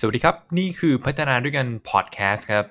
[0.00, 2.66] สวัสดีครับ นี่คือพัฒนาด้วยกันพอดแคสต์ครับ โ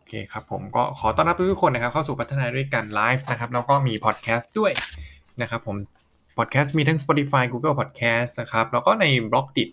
[0.00, 4.72] อเคครับผมก็ขอต้อนรับทุกคนนะครับเข้าสู่พัฒนาด้วยกันไลฟ์นะครับ แล้วก็มีพอดแคสต์ด้วย
[5.42, 5.76] นะครับผม
[6.42, 9.64] พอดแคสต์มีทั้ง Spotify Google Podcast นะครับ แล้วก็ใน Blockdit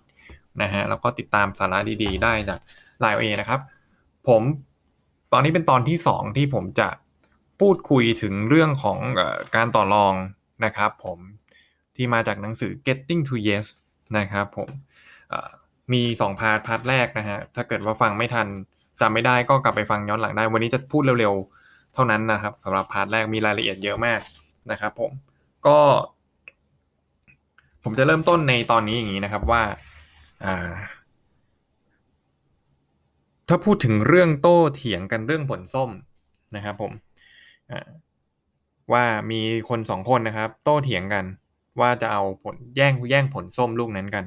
[0.61, 2.59] นะฮะ แล้วก็ติดตามสาระดีๆ ได้จาก
[2.99, 3.59] LINE OA นะครับ
[4.27, 4.41] ผม
[5.33, 6.89] ตอนนี้เป็นตอนที่ 2 ที่ผมจะ
[7.59, 9.21] พูดคุยถึงเรื่องของ
[9.55, 10.13] การต่อรอง
[10.65, 11.19] นะครับผม
[11.95, 13.65] ที่มาจากหนังสือ Getting to Yes
[14.17, 14.69] นะครับผม
[15.93, 18.47] มี 2 part part แรกนะฮะ ถ้าเกิดว่าฟังไม่ทัน
[19.01, 24.19] จำไม่ได้ก็กลับไปฟังย้อนหลังได้ วันนี้จะพูดเร็วๆ เท่านั้นนะครับสำหรับ part แรกมีรายละเอียดเยอะมาก
[24.71, 25.11] นะครับผม
[25.67, 25.79] ก็
[27.83, 29.63] ผมจะเริ่มต้นในตอนนี้อย่างนี้นะครับว่า
[33.47, 35.89] ถ้าพูดถึงเรื่องโต้เถียงกันเรื่องผลส้ม
[36.55, 36.91] นะครับผม
[38.93, 41.25] ว่ามีคนสองคนนะครับ โต้เถียงกัน
[41.79, 44.25] ว่าจะเอาผลแย่งแย่งผลส้มลูกนั้นกัน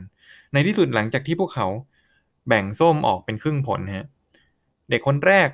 [0.53, 1.67] ในที่สุดหลังจากที่พวกเขา
[2.49, 4.07] แบ่งส้มออกเป็นครึ่งผลฮะ
[4.91, 5.49] เด็กคนแรก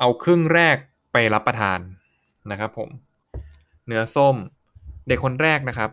[0.00, 0.76] เอาครึ่งแรก
[1.12, 1.78] ไปรับประทาน
[2.50, 2.88] นะครับผม
[3.86, 4.36] เนื้อส้ม
[5.08, 5.90] เด็กคนแรกนะครับ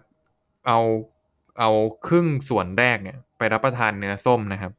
[0.67, 0.79] เอา
[1.59, 1.69] เอา
[2.07, 4.73] ครึ่งส่วนแรกเนี่ย ไปรับประทานเนื้อส้มนะครับ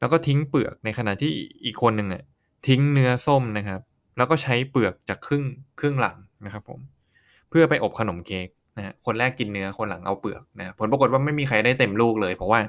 [0.00, 1.32] แล้วก็ทิ้งเปลือกในขณะที่
[1.64, 2.22] อีกคนหนึ่งอะ
[2.68, 3.80] ทิ้งเนื้อส้มนะครับ
[4.16, 5.44] แล้วก็ใช้เปลือกจากครึ่ง
[5.80, 6.80] ครึ่งหลังนะครับผม
[7.48, 12.60] เพื่อไปอบขนมเค้กนะฮะคนแรกกินเนื้อคนหลังเอาเปลือกนะผลปรากฏว่าไม่มีใครได้เต็มลูกเลย เพราะว่า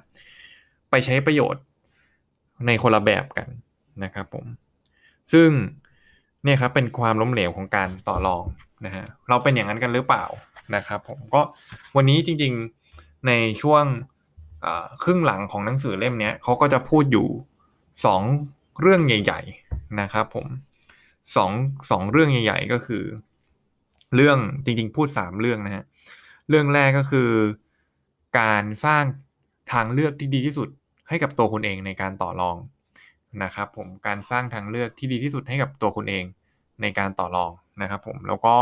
[0.91, 1.63] ไปใช้ประโยชน์
[2.67, 3.47] ในคนละแบบกัน
[4.03, 4.45] นะครับผม
[5.33, 5.49] ซึ่ง
[6.43, 8.43] เนี่ยครับเป็นความล้มเหลวของการต่อรอง
[8.85, 10.25] นะฮะเราเป็นอย่างนั้นกันหรือเปล่า
[10.75, 11.41] นะครับ ผมก็
[11.95, 12.82] วันนี้จริง ๆ
[13.27, 13.85] ในช่วง
[15.03, 17.27] ครึ่งหลังของหนังสือเล่มนี้เขาก็จะพูดอยู่
[18.05, 18.21] สอง
[18.81, 20.47] เรื่องใหญ่ ๆนะครับผม
[21.35, 21.51] สอง
[21.91, 23.03] สองเรื่องใหญ่ ๆ ก็คือ
[24.15, 25.83] เรื่องจริงๆ พูดสามเรื่องนะฮะ
[26.49, 27.29] เรื่องแรกก็คือ
[28.39, 29.03] การสร้าง
[29.71, 30.69] ทางเลือกที่ดีที่สุด
[31.09, 32.57] ให้กับตัวคุณเองในการต่อรอง
[33.43, 36.23] นะครับผมการสร้างทางเลือกที่ดีที่สุดให้กับตัวคุณเอง
[36.81, 37.51] ในการต่อรอง
[37.81, 38.55] นะครับผมแล้วก็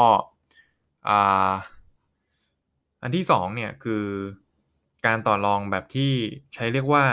[3.01, 4.03] อันที่สองเนี่ยคือ
[5.05, 6.11] การต่อรองแบบที่
[6.53, 7.05] ใช้เรียกว่า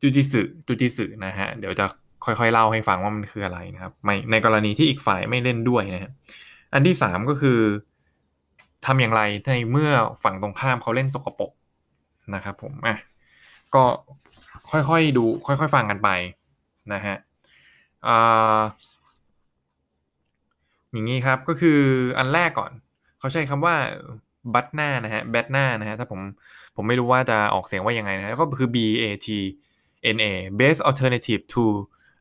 [0.00, 1.86] จูจิสึจูจิสึนะฮะเดี๋ยวจะ
[2.24, 3.92] ค่อยๆเล่าให้ฟังว่ามันคืออะไรนะครับ
[4.30, 6.12] ในกรณีที่อีกฝ่ายไม่เล่นด้วยนะฮะ
[6.72, 7.58] อันที่สามก็คือ
[8.86, 9.90] ทำอย่างไรในเมื่อ
[10.22, 11.52] ฝั่งตรงข้ามเขาเล่นสกปรก
[12.34, 12.96] นะครับผมอะ
[13.74, 13.84] ก็
[14.70, 16.08] ค่อยๆดูค่อยๆฟังกันไป
[16.92, 17.16] นะฮะ
[18.06, 18.60] อ่า
[20.90, 21.80] อย่างนี้ครับก็คือ
[22.18, 22.72] อันแรกก่อน
[23.18, 23.74] เขาใช้คำว่า
[24.54, 26.20] บัตหน้านะฮะแบตหน้านะฮะถ้าผม
[26.76, 29.28] ผมไม่รู้ว่าจะออกเสียงว่ายังไงนะก็คือ B A T
[30.16, 30.26] N A
[30.60, 31.64] best alternative to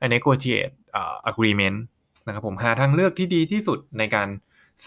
[0.05, 1.77] a negotiate uh, agreement
[2.27, 4.29] นะครับผมหาทางเลือกที่ดีที่สุดในการ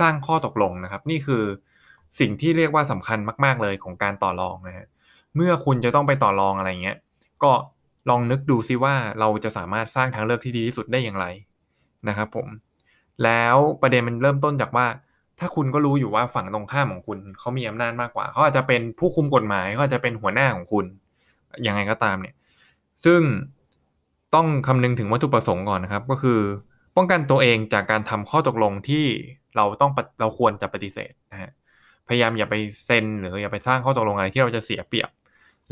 [0.00, 1.44] สร้างข้อตกลงนะครับ นี่คือ
[2.20, 4.86] สิ่งที่เรียกว่าสำคัญมาก ๆ เลยของการต่อรองนะฮะ
[5.36, 6.96] เมื่อคุณจะต้องไปต่อรองอะไรเงี้ย
[7.42, 7.52] ก็
[8.10, 11.26] ลองนึกดูซิว่าเราจะสามารถสร้างทางเลือกที่ดีที่สุดได้อย่างไร
[12.08, 12.48] นะครับผม
[13.24, 14.86] แล้วประเด็นมันเริ่มต้นจากว่า
[15.38, 20.84] ถ้าคุณก็รู้อยู่ว่าฝั่งตรงข้ามของคุณเขามีอำนาจมากกว่าเขาอาจจะเป็นผู้คุมกฎหมายเขาอาจจะเป็นหัวหน้าของคุณ
[21.66, 22.34] ยังไงก็ตามเนี่ย
[23.04, 23.20] ซึ่ง
[24.34, 26.40] ต้องคำนึงถึงวัตถุประสงค์ก่อนนะครับ ก็คือ
[26.96, 29.04] ป้องกันตัวเองจากการทำข้อตกลงที่
[29.56, 31.50] เราต้องเราควรจะปฏิเสธนะฮะ
[32.08, 32.54] พยายามอย่าไป
[32.86, 35.10] เซ็นหรืออย่าไปสร้างข้อตกลงอะไรที่เราจะเสียเปรียบ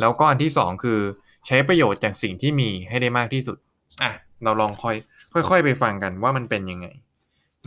[0.01, 0.99] แล้วก็อันที่สองคือ
[1.47, 3.59] ใช้ประโยชน์จากสิ่งที่มีให้ได้มากที่สุด
[4.03, 4.13] อะ
[4.45, 4.97] เราลองค่อย
[5.51, 6.87] ค่อยๆไปฟังกันว่ามันเป็นยังไง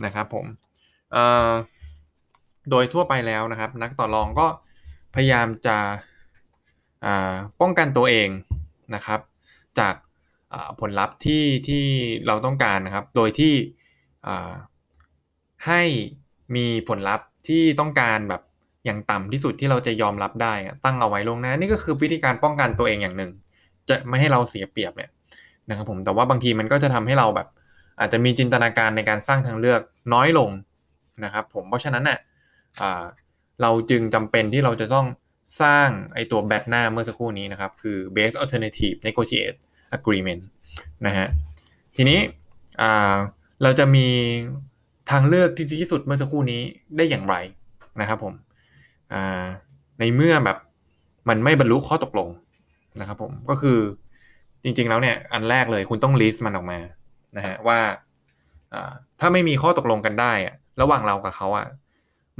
[0.04, 0.46] นะครับผม
[1.12, 1.50] เอ่อ
[2.70, 4.46] โดยทั่วไปแล้วนะครับ นักต่อรองก็
[5.14, 5.76] พยายามจะ
[7.60, 8.28] ป้องกันตัวเอง
[8.94, 9.20] นะครับ
[9.78, 9.94] จาก
[10.80, 11.84] ผลลัพธ์ที่ที่
[12.26, 13.54] เราต้องการนะครับ โดยที่
[15.66, 15.82] ให้
[16.56, 18.42] มีผลลัพธ์ที่ต้องการแบบ
[18.84, 20.54] อย่างต่ำที่สุดที่เราจะยอมรับได้
[20.84, 23.30] ตั้งเอาไว้ลงนะนี่ก็คือวิธีการป้องกันตัวเองอย่างหนึ่ง
[23.88, 25.10] จะไม่ให้เราเสียเปรียบเนี่ย
[25.68, 27.48] นะครับผมแต่ว่าบางทีมันก็จะทำให้เราแบบ
[28.00, 29.80] อาจจะมีจินตนาการในการสร้างทางเลือก
[30.14, 30.50] น้อยลง
[31.24, 32.18] นะครับ ผมเพราะฉะนั้นเน่ย
[33.62, 35.06] เราจึงจำเป็นที่เราจะต้อง
[35.62, 39.58] สร้างไอตัวแบตหน้าเมื่อสักครู่นี้นะครับ คือ base alternative negotiate
[39.96, 40.42] agreement
[41.06, 41.28] นะฮะ
[41.96, 42.18] ทีนี้
[43.62, 44.06] เราจะมี
[45.10, 46.60] ทางเลือกที่ดีที่สุดเมื่อสักครู่นี้
[46.96, 47.36] ได้อย่างไร
[48.00, 48.34] นะครับผม
[50.00, 50.58] ในเมื่อแบบ
[51.28, 52.28] มันไม่บรรลุข้อตกลง
[53.00, 53.78] นะครับผมก็คือ
[54.62, 56.78] จริงๆแล้วเนี่ยอันแรกเลยคุณต้อง list มันออกมา
[57.36, 57.78] นะฮะว่า
[59.20, 60.32] ถ้าไม่มีข้อตกลงกันได้
[60.80, 61.66] ระหว่างเรากับเขาอะ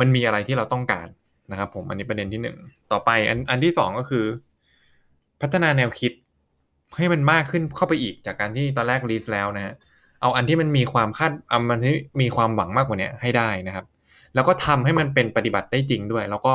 [0.01, 1.09] มันมีอะไรที่เราต้องการ
[1.51, 2.57] นะครับผมอันนี้ประเด็นที่หนึ่ง
[2.93, 4.25] ต่อไปอันอันที่สองก็คือ
[5.41, 6.13] พัฒนาแนวคิด
[6.97, 9.75] ให้มันมากขึ้นเข้าไปอีกจากการที่ตอนแรกลิสต์แล้วนะฮะ
[10.21, 13.87] เอาอันที่มันมีความคาดเอามันที่มีความหวังมากกว่านี้ให้ได้นะครับ
[14.35, 16.55] แล้วก็ทำให้มันเป็นปฏิบัติได้จริงด้วย แล้วก็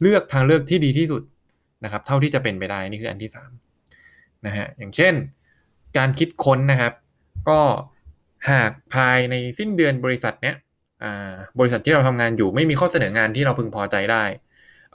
[0.00, 1.22] เลือกทางเลือกที่ดีที่สุด
[1.84, 3.30] นะครับ เท่าที่จะเป็นไปได้นี่คืออันที่
[3.86, 5.14] 3นะฮะอย่างเช่น
[5.96, 6.92] การคิดค้นนะครับ
[7.48, 7.60] ก็
[8.50, 10.56] หากภายในสิ้นเดือนบริษัทเนี้ย
[11.58, 14.24] บริษัทที่เราทำงานอยู่ไม่มีข้อเสนองานที่เราพึงพอใจได้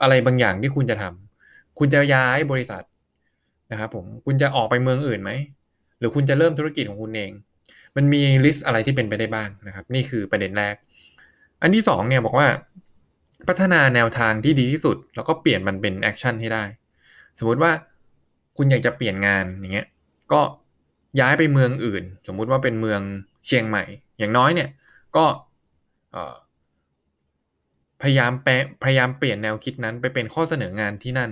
[0.02, 2.82] อะไรบางอย่างที่คุณจะทำคุณจะย้ายบริษัท
[3.72, 5.30] นะครับผมคุณจะออกไปเมืองอื่นไหม
[5.98, 7.30] หรือคุณจะเริ่มธุรกิจของคุณเอง
[7.96, 10.74] มันมี list อะไรที่เป็นไปได้บ้างนะครับ นี่คือประเด็นแรก
[11.62, 12.48] อันที่2เนี่ยบอกว่า
[13.48, 16.64] พัฒนาแนวทางที่ดีที่สุด แล้วก็เปลี่ยนมันเป็น action ให้ได้
[17.38, 17.72] สมมุติว่า
[18.56, 19.86] คุณอยากจะเปลี่ยนงานอย่างเงี้ย
[20.32, 20.40] ก็
[21.20, 23.00] ย้ายไปเมืองอื่น สมมุติว่าเป็นเมือง
[23.46, 23.84] เชียงใหม่
[24.18, 24.68] อย่างน้อยเนี่ย
[25.16, 25.24] ก็
[28.02, 28.52] พยายามแปล
[28.84, 31.30] พยายามเปลี่ยนแนวคิดนั้นไปเป็นข้อเสนองานที่นั่น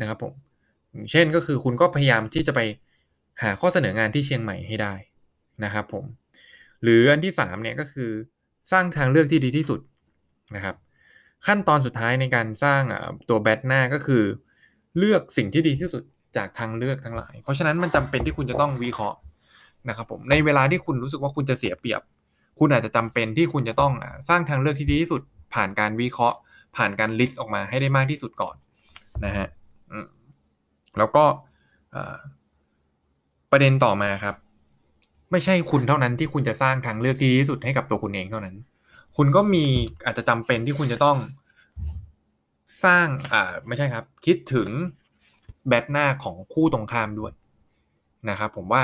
[0.00, 0.34] นะครับผม
[1.10, 2.60] เช่นก็คือคุณก็พยายามที่จะไป
[3.42, 4.94] หาข้อเสนองานที่เชียงใหม่ให้ได้
[5.64, 6.04] นะครับผม
[6.82, 8.10] หรืออันที่3เนี่ยก็คือ
[8.72, 9.80] สร้างทางเลือกที่ดีที่สุด
[10.56, 10.76] นะครับ
[11.46, 12.82] ขั้นตอนสุดท้ายในการสร้าง
[13.28, 14.22] ตัวแบทหน้าก็คือ
[14.98, 16.02] เลือกสิ่งที่ดีที่สุด
[16.36, 19.18] จากทางเลือกทั้งหลาย เพราะฉะนั้นมันจำเป็นที่คุณจะต้องวิเคราะห์
[19.88, 22.02] นะครับผมในเวลาที่คุณรู้สึกว่าคุณจะเสียเปรียบ
[22.58, 23.92] คุณอาจจะจำเป็นที่คุณจะต้อง
[24.28, 25.22] สร้างทางเลือกที่ดีที่สุด
[25.54, 26.36] ผ่านการวิเคราะห์
[26.76, 28.56] ผ่านการลิสต์ออกมาให้ได้มากที่สุดก่อน
[29.24, 29.46] นะฮะ
[30.98, 31.24] แล้วก็
[33.50, 34.34] ประเด็นต่อมาครับ
[35.30, 38.56] ไม่ใช่คุณเท่านั้นที่คุณจะสร้างทางเลือกที่ดีที่สุดให้กับตัวคุณเองเท่านั้น
[39.16, 39.64] คุณก็มี
[40.04, 41.18] อาจจะจำเป็นที่คุณจะต้อง
[42.84, 44.68] สร้างอ่าไม่ใช่ครับ คิดถึง
[45.66, 47.32] แบทหน้าของคู่ตรงข้ามด้วย
[48.30, 48.82] นะครับ ผมว่า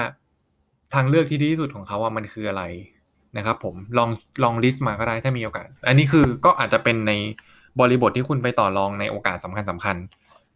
[0.94, 2.62] ทางเลือกที่ดีที่สุดของเขาว่ามันคืออะไร
[3.36, 4.10] นะครับผมลอง
[4.42, 7.12] ลองลิสต์มาก็ได้ถ้ามีโอกาส อันนี้คือก็อาจจะเป็นใน
[7.80, 9.96] บริบทที่คุณไปต่อรองในโอกาสสำคัญสำคัญ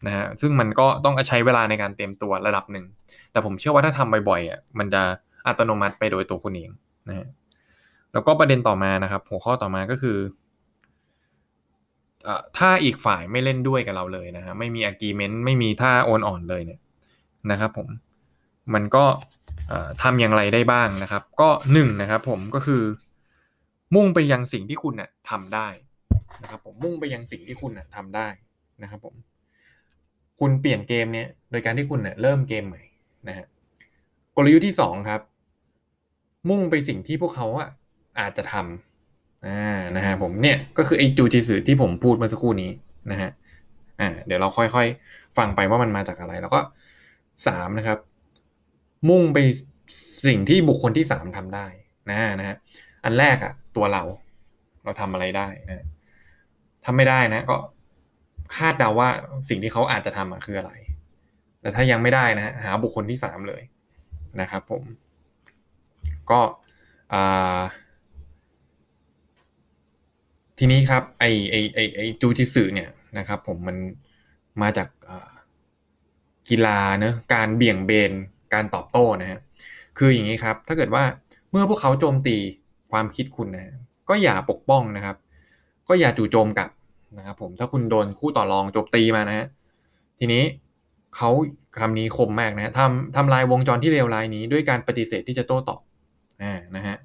[0.06, 2.84] นะฮะซึ่งมันก็ต้องใช้เวลาในการเตรียมตัวระดับหนึ่ง
[3.32, 5.02] แต่ผมเชื่อว่าถ้าทำบ่อยๆอะมันจะ
[5.46, 6.70] อัตโนมัติไปโดยตัวคุณเอง
[7.08, 7.26] นะฮะ
[8.12, 10.18] แล้วก็ประเด็นต่อมานะครับ หัวข้อต่อมาก็คือ
[12.58, 16.80] ถ้าอีกฝ่ายไม่เล่นด้วยกับเราเลยนะฮะไม่มี agreement ไม่มีท่าโอนอ่อนเลยเนี่ย
[17.50, 17.88] นะครับผม
[18.74, 19.04] มันก็
[20.02, 22.82] ทำอย่างไรได้บ้างนะครับ ก็หนึ่งนะครับผมก็คือ
[23.94, 25.69] มุ่งไปยังสิ่งที่คุณน่ะทำได้
[26.43, 28.28] นะครับผมมุ่งไปยังสิ่งที่คุณน่ะทำได้
[28.82, 29.14] นะครับผม
[30.40, 32.82] คุณเปลี่ยนเกมเนี่ยโดยการที่คุณเนี่ยเริ่มเกมใหม่
[33.28, 33.46] นะฮะ
[34.37, 35.20] กลยุทธ์ที่สองครับ
[36.50, 37.69] มุ่งไปสิ่งที่พวกเขาอะ
[38.19, 42.70] อาจจะทำอ่านะฮะผมเนี่ยก็คือไอ้จูจิสึที่ผมพูดเมื่อสักครู่นี้
[43.10, 43.31] นะฮะ
[44.00, 46.60] อ่าเดี๋ยวเราค่อยๆ ฟังไปว่ามันมาจากอะไร แล้วก็
[47.46, 47.99] สามนะครับ
[49.08, 49.38] มุ่งไป
[50.26, 51.66] สิ่งที่บุคคลที่สามทำได้
[52.10, 52.56] นะนะฮะ
[53.04, 54.02] อันแรกอะตัวเรา
[54.84, 55.86] เราทำอะไรได้นะ
[56.84, 57.56] ทำไม่ได้นะ ก็
[58.56, 59.08] คาดเดาว่า
[59.48, 60.72] สิ่งที่เขาอาจจะทำคืออะไร
[61.60, 63.62] แต่ถ้ายังไม่ได้นะหาบุคคลที่สามเลย
[64.40, 64.82] นะครับผม
[66.30, 66.40] ก็
[70.58, 73.76] ทีนี้ครับไอไอไอไอจูจิสึเนี่ยนะครับ ผมมัน
[74.62, 74.88] มาจาก
[76.48, 78.12] กีฬาเนะการเบี่ยงเบน
[78.54, 79.40] การตอบโต้นะฮะ
[79.98, 81.04] คืออย่างนี้ครับ ถ้าเกิดว่า
[81.50, 82.36] เมื่อพวกเขาโจมตี
[82.92, 83.74] ความคิดคุณนะ
[84.08, 85.16] ก็อย่าปกป้องนะครับ
[85.88, 86.70] ก็อย่าจู่โจมกลับ
[87.18, 89.46] นะครับผมถ้าคุณโดนคู่ต่อรองโจมตีมานะฮะ
[90.18, 90.42] ทีนี้
[91.16, 91.30] เขา
[91.78, 95.81] คำนี้คมมากนะฮะทำทำลายวงจรที่เลวร้ายนี้ด้วยการปฏิเสธที่จะโต้ตอบ
[96.43, 96.96] อ่านะฮะ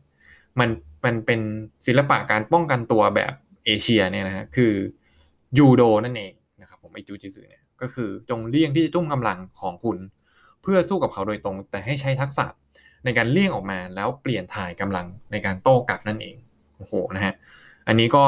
[0.60, 0.70] มัน
[1.06, 1.40] มันเป็น
[1.86, 3.34] ศิลปะการป้องกันตัวแบบ
[3.66, 4.74] เอเชียเนี่ยนะฮะคือ
[5.58, 9.98] ยูโดนั่นเองนะครับผมไอจูจิสึเนี่ยก็คือจงเลี่ยงที่จะจุ่มกำลังของคุณ
[10.62, 12.46] เพื่อสู้กับเขาโดยตรง แต่ให้ใช้ทักษะ
[13.06, 16.36] ในการเลี่ยงออกมาแล้วเปลี่ยนถ่ายกำลังในการโต้กลับนั่นเอง
[16.78, 17.34] โอ้โหนะฮะ
[17.88, 18.24] อันนี้ก็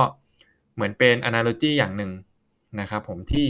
[0.75, 2.11] เหมือนเป็น analogy อย่างหนึ่ง
[2.79, 3.47] นะครับผมที่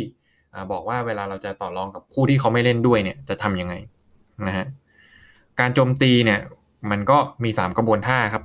[0.72, 3.74] บอกว่าเวลาเราจะต่อรองกับคู่ที่เขาไม่เล่นด้วยเนี่ยจะทำยังไง
[4.48, 4.66] นะฮะ
[5.60, 6.40] การโจมตีเนี่ย
[6.92, 8.44] มันก็มี 3 กระบวนท่าครับ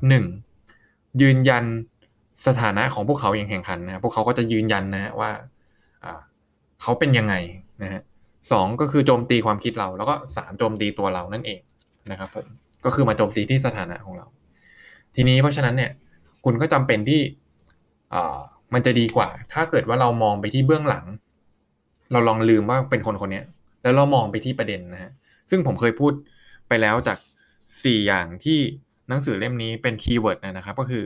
[0.60, 1.22] 1.
[1.22, 1.64] ยืนยัน
[2.46, 5.30] สถานะของพวกเขาอย่างแข่งขันนะพวกเขาก็จะยืนยันนะฮะว่า
[6.82, 7.34] เขาเป็นยังไง
[7.82, 8.02] นะฮะ
[8.52, 11.60] สองก็คือโจมตีความคิดเรา แล้วก็สามโจมตีตัวเรานั่นเอง
[12.10, 12.46] นะครับผม
[12.84, 14.26] ก็คือมาโจมตีที่สถานะของเรา
[15.14, 15.92] ทีนี้เพราะฉะนั้นเนี่ย
[16.44, 17.20] คุณก็จำเป็นที่
[18.74, 21.04] มันจะดีกว่า ถ้าเกิดว่าเรามองไปที่เบื้องหลัง
[22.12, 23.42] เราลองลืมว่าเป็นคนคนนี้
[23.82, 25.10] แล้วเรามองไปที่ประเด็นนะฮะ
[25.50, 26.12] ซึ่งผมเคยพูด
[26.68, 27.18] ไปแล้วจาก
[27.62, 28.58] 4 อย่างที่
[29.08, 31.04] หนังสือเล่มนี้เป็น keyword นะครับ ก็คือ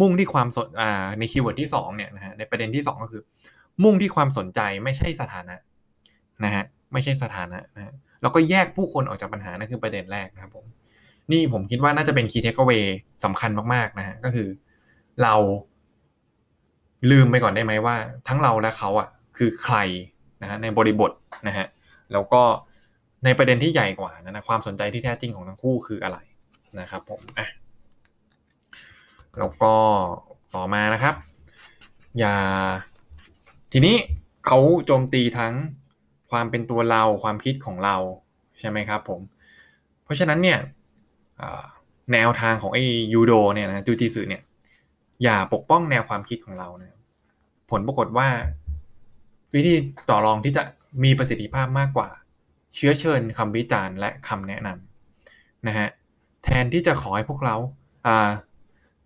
[0.00, 3.22] มุ่งที่ความสนอ่าใน keyword ที่2เนี่ยนะฮะในประเด็นที่ 2 ก็คือ
[3.84, 5.56] มุ่งที่ความสนใจไม่ใช่สถานะ
[6.44, 10.64] นะฮะไม่ใช่สถานะนะฮะแล้วก็แยกผู้คนออกจากปัญหานั่นคือประเด็นแรกนะครับผม
[11.32, 14.48] นี่ผมคิดว่าน่าจะเป็น key takeaway สำคัญมากๆนะฮะก็คือ
[15.22, 15.34] เรา
[17.10, 17.96] ลืมไปก่อนได้ไหมว่า
[18.28, 19.76] ทั้งเราและเขาอะคือใคร
[20.42, 21.10] นะฮะในบริบท
[21.46, 21.66] นะฮะ
[22.12, 22.42] แล้วก็
[23.24, 26.18] ในประเด็นที่ใหญ่กว่านะนะความสนใจที่แท้จริงของทั้งคู่คืออะไร
[26.80, 27.48] นะครับผมอะ
[29.38, 29.74] แล้วก็
[30.54, 31.14] ต่อมานะครับ
[32.18, 32.34] อย่า
[33.72, 33.96] ทีนี้
[34.46, 35.54] เขาโจมตีทั้ง
[36.30, 37.96] ความเป็นตัวเราความคิดของเรา
[38.58, 39.20] ใช่ไหมครับผม
[40.04, 40.58] เพราะฉะนั้นเนี่ย
[42.12, 44.42] แนวทางของไอ้ยูโดเนี่ยนะจูจิสึเนี่ย
[45.22, 46.98] อย่าปกป้องแนวความคิดของเรานะ
[47.70, 48.28] ผลปรากฏว่า
[49.54, 49.74] วิธี
[50.10, 50.62] ต่อรองที่จะ
[51.04, 52.08] มีประสิทธิภาพมากกว่า
[52.74, 55.88] เชื้อเชิญคำวิจารณ์และคำแนะนำนะฮะ
[56.44, 57.56] แทนที่จะขอให้พวกเรา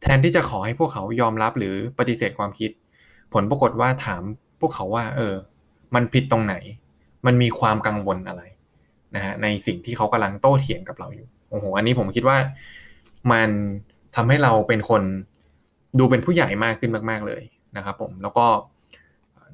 [0.03, 2.71] แทนที่จะขอให้พวกเขายอมรับหรือปฏิเสธความคิด
[3.33, 4.23] ผลปรากฏว่าถาม
[4.61, 5.35] พวกเขาว่า เออ
[5.95, 6.55] มันผิดตรงไหน
[7.27, 8.43] มันมีความกังวลอะไร
[9.17, 12.39] นะฮะในสิ่งที่เขากำลังโต้เถียงกับเราอยู่โอ้โหอันนี้ผมคิดว่า
[13.33, 13.51] มัน
[14.17, 15.03] ทำให้เราเป็นคน
[15.99, 17.43] ดูเป็นผู้ใหญ่มากขึ้นมาก ๆเลย
[17.77, 18.47] นะครับผมแล้วก็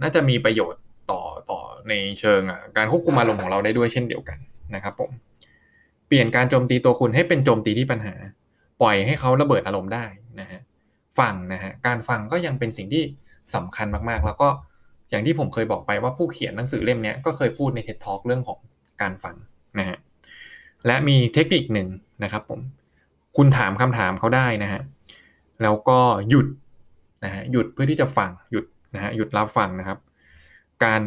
[0.02, 1.20] น่าจะมีประโยชน์ต่อ
[1.50, 2.40] ต่อในเชิง
[2.76, 4.38] การควบคุมอารมณ์ของเราได้ด้วยเช่นเดียวกัน
[4.74, 5.10] นะครับผม
[6.06, 8.14] เปลี่ยนการโจมตีตัวคุณให้เป็นโจมตีที่ปัญหา
[8.82, 10.04] ปล่อยให้เขาระเบิดอารมณ์ได้
[10.40, 10.60] นะฮะ
[11.18, 13.04] ฟังนะฮะการฟังก็ยังเป็นสิ่งที่
[13.54, 14.48] สำคัญมากๆ แล้วก็
[15.10, 18.58] อย่างที่ผมเคยบอกไปว่าผู้เขียนหนังสือเล่มนี้ก็เคยพูดในเท็ d Talk เรื่องของ
[19.02, 19.36] การฟัง
[19.78, 19.98] นะฮะ
[20.86, 21.88] และมีเทคนิคหนึ่ง
[22.24, 22.60] นะครับผม
[23.36, 24.82] คุณถามคำถามเขาได้นะฮะ
[25.62, 26.46] แล้วก็หยุด
[27.24, 29.98] นะฮะหยุดเพื่อที่จะฟังหยุดนะฮะหยุดรับฟังนะครับ
[30.84, 31.02] การ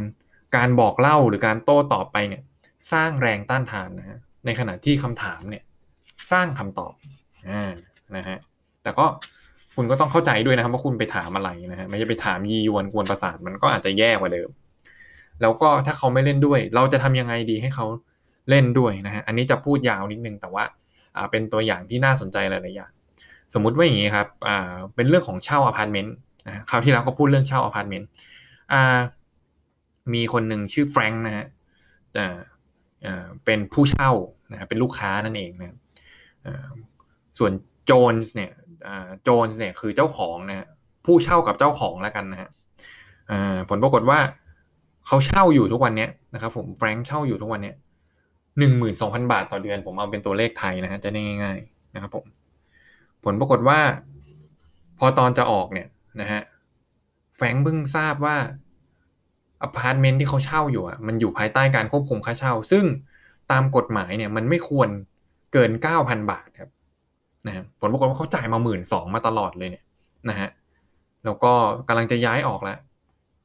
[0.55, 2.41] การบอกเล่าหรือการโต้ตอบไปเนี่ย
[2.93, 5.63] สร้างแรงต้านทานนะฮะในขณะที่คำถามเนี่ย
[6.31, 6.93] สร้างคำตอบ
[7.49, 7.71] อ่า
[8.15, 8.37] นะฮะ
[8.83, 9.05] แต่ก็
[9.75, 14.49] คุณก็ต้องเข้าใจด้วยนะครับว่าคุณไปถามอะไรนะฮะไม่ใช่ไปถามยียวนกวนประสาทมันก็อาจจะแย่กว่าเดิม
[15.41, 17.85] แล้วก็ถ้าเขาไม่เล่นด้วย เราจะทำยังไงดีให้เขา
[18.49, 20.63] เล่นด้วยนะฮะอันนี้จะพูดยาวนิดนึงแต่ว่า
[21.31, 22.91] เป็นตัวอย่างที่น่าสนใจหลายๆอย่าง
[23.53, 24.27] สมมุติว่าอย่างนี้ครับ
[24.95, 26.15] เป็นเรื่องของเช่าอพาร์ตเมนต์
[26.69, 28.09] คราวที่แล้วก็พูดเรื่องเช่าอพาร์ตเมนต์
[30.13, 31.45] มีคนหนึ่งชื่อ Frank นะฮะ
[33.45, 34.11] เป็นผู้เช่า
[34.51, 35.77] นะเป็นลูกค้านั่นเองนะ
[37.37, 37.51] ส่วน
[37.85, 38.51] Jones เนี่ย
[39.23, 40.67] Jones เนี่ยคือเจ้าของนะ
[41.05, 42.49] ผู้เช่ากับเจ้าของแล้วกันนะฮะ
[43.69, 44.19] ผลปรากฏว่า
[45.07, 47.73] เขาเช่าอยู่ทุกวันนี้นะครับผม Frank เช่าอยู่ทุกวันนี้
[48.59, 52.25] หนึ่งหมื่นสองพันบาทต่อเดือน ผมเอาเป็นตัวเลขไทยนะฮะจะได้ง่าย ๆ นะครับผม
[53.23, 53.79] ผลปรากฏว่า
[54.99, 55.87] พอตอนจะออกเนี่ย
[56.21, 56.41] นะฮะ
[57.35, 58.37] Frank เพิ่งทราบว่า
[59.63, 62.85] อพาร์ตเมนต์ที่เขาเช่าอยู่อะมันอยู่ภายใต้การควบคุมค่าเช่า ซึ่ง
[63.51, 64.89] ตามกฎหมายเนี่ยมันไม่ควร
[65.53, 66.71] เกินเก้าพันบาทครับ
[67.47, 69.83] นะฮะผลปรากฏว่าเขาจ่ายมาหมื่นสองมาตลอดเลยเนี่ย
[70.29, 70.49] นะฮะ
[71.25, 71.53] แล้วก็
[71.87, 72.77] กำลังจะย้ายออกแล้ว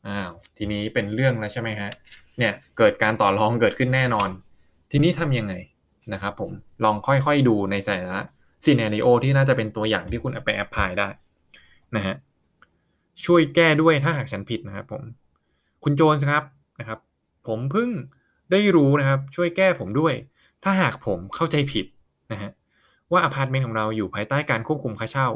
[0.07, 1.91] อ้าวทีนี้เป็นเรื่องแล้วใช่ไหมฮะ
[2.39, 4.29] เนี่ยเกิดการต่อรองเกิดขึ้นแน่นอน
[4.91, 5.55] ทีนี้ทํำยังไง
[6.13, 6.51] นะครับผม
[6.85, 8.21] ลองค่อยๆดูในแต่ละ
[8.65, 11.09] scenario ที่น่าจะเป็นตัวอย่างที่คุณไป apply ได้
[11.97, 12.15] นะฮะ
[13.25, 15.03] ช่วยแก้ด้วยถ้าหากฉันผิดนะครับผม
[15.85, 16.45] คุณโจนส์ครับ
[16.81, 16.99] นะครับ
[17.47, 17.91] ผมเพิ่ง
[18.53, 20.15] ได้รู้นะครับ ช่วยแก้ผมด้วย
[20.63, 21.87] ถ้าหากผมเข้าใจผิด
[22.33, 22.51] นะฮะ
[23.15, 25.29] ว่าอพาร์ตเมนต์ของเราอยู่ภายใต้การควบคุมค่าเช่า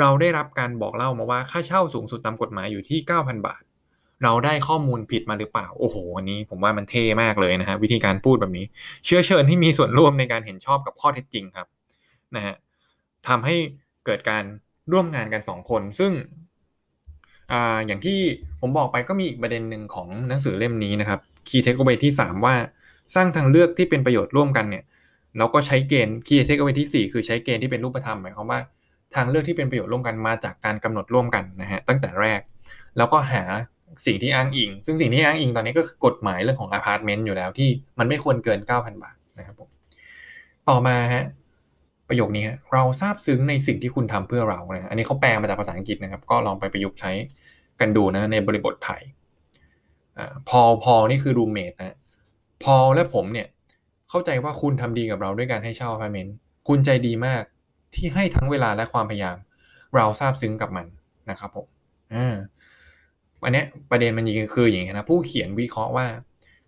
[0.00, 3.62] เราได้รับการบอกเล่ามาว่าค่าเช่าสูงสุดตามกฎหมายอยู่ที่ 9,000 บาท
[4.24, 8.64] เราได้ข้อมูลผิดมาหรือเปล่า โอ้โหอันนี้ผมว่ามันเท่มากเลยนะฮะวิธีการพูดแบบนี้
[9.04, 11.66] เชื่อเชิญให้มีส่วนร่วมในการเห็นชอบกับข้อเท็จจริงครับ
[12.36, 12.54] นะฮะ
[13.28, 13.56] ทำให้
[14.06, 14.44] เกิดการ
[14.92, 16.12] ร่วมงานกัน 2 คน ซึ่ง
[17.52, 17.54] อ
[17.86, 18.18] อย่างที่
[18.60, 22.54] ผมบอกไปก็มีอีกประเด็นหนึ่งของหนังสือเล่มนี้นะครับ Key Takeaway ที่ 3 ว่า
[23.14, 24.84] สร้างทางเลือกที่เป็นประโยชน์ร่วมกันเนี่ย
[25.38, 28.60] เราก็ใช้เกณฑ์ Key Takeaway ที่ 4 คือใช้เกณฑ์ที่เป็นรูปธรรมหมายความว่า
[29.14, 32.40] ทางเลือกที่เป็นประโยชน์ร่วมกันมาจากการกำหนดร่วมกันนะฮะตั้งแต่แรก
[32.96, 33.42] แล้วก็หา
[34.06, 37.68] สิ่งที่อ้างอิง ซึ่งสิ่งที่อ้างอิงตอนนี้ก็คือกฎหมายเรื่องของอพาร์ตเมนต์อยู่แล้วที่
[37.98, 39.68] มันไม่ควรเกิน 9,000 บาทนะครับผม
[40.68, 41.24] ต่อมาฮะ
[42.08, 47.12] ประโยคนี้เราซาบซึ้งในสิ่งที่คุณทำเพื่อเรานะอันนี้เขาแปลมาจากภาษาอังกฤษนะครับ ก็ลองไปประยุกต์ใช้
[47.80, 49.02] กันดูนะในบริบทไทย
[50.48, 51.96] พอพอนี่คือรูมเมทนะ
[52.64, 53.46] พอและผมเนี่ย
[54.10, 56.34] เข้าใจว่าคุณทำดีกับเราด้วยการให้เช่าอพาร์ตเมนต์
[56.68, 57.42] คุณใจดีมาก
[57.94, 59.36] ที่ให้ทั้งเวลาและความพยายาม
[59.96, 60.86] เราทราบซึ้งกับมัน
[61.30, 61.66] นะครับผม
[62.14, 62.34] อ่า
[63.42, 64.24] อันนี้ประเด็นมัน
[64.54, 66.06] คืออย่างนี้นะผู้เขียนวิเคราะห์ว่า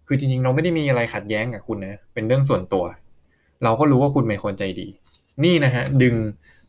[0.06, 2.84] คือจริงๆ เราไม่ได้มีอะไรขัดแย้งกับคุณนะเป็นเรื่องส่วนตัว
[3.64, 4.88] เราก็รู้ว่าคุณเป็นคนใจดี
[5.44, 6.14] นี่นะฮะดึง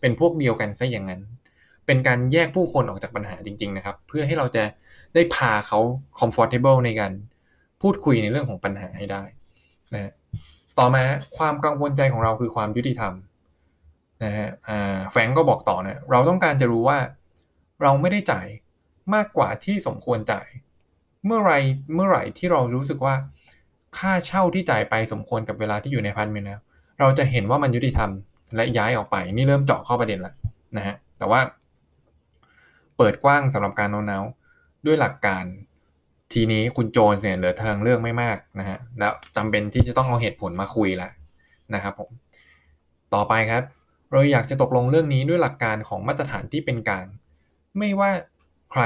[0.01, 1.22] เป็นพวกเดียวกันซะอย่างนั้น
[1.86, 4.63] เป็นการแยกผู้คนออกจากปัญหาจริง ๆ นะครับ เพื่อให้เราจะ
[5.13, 5.80] ได้พาเขา
[6.20, 7.12] comfortable ในการ
[7.82, 9.24] พูดคุยในเรื่องของปัญหาให้ได้
[9.94, 10.12] นะ
[10.80, 11.03] ต่อมา
[11.38, 13.13] ความกังวลใจของเราคือความยุติธรรม
[14.24, 14.50] นะฮะ
[15.12, 17.00] แฟงก็บอกต่อนะเราต้องการจะรู้ว่า
[17.82, 18.48] เราไม่ได้จ่าย
[19.13, 20.48] มากกว่าที่สมควรจ่าย
[21.25, 21.53] เมื่อไร
[21.96, 23.15] เมื่อไหร่ที่เรารู้สึกว่า
[23.98, 26.60] ค่าเช่าที่จ่ายไปสมควรกับเวลาที่อยู่ในพันเมนแล้ว
[27.00, 28.10] เราจะเห็นว่ามันยุติธรรม
[28.56, 30.34] และย้ายออกไป นี่เริ่มเจาะเข้าประเด็นล้ว
[30.77, 31.42] นะฮะแต่ว่า
[32.98, 34.24] เปิดกว้างสำหรับการโน้มน้า
[34.86, 35.44] ด้วยหลักการ
[36.34, 41.10] ทีนี้คุณโจนเนี่ยเหลือทางเลือกไม่มากนะฮะแล้วจำเป็นที่จะต้องเอาเหตุผลมาคุยละ
[41.75, 42.10] นะครับผม
[43.13, 43.63] ต่อไปครับ
[44.12, 47.06] เราอยากจะตกลงเรื่องนี้ด้วยหลักการของมาตรฐานที่เป็นกลาง
[47.78, 48.10] ไม่ว่า
[48.72, 48.84] ใคร